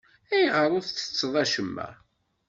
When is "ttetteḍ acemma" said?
0.83-1.87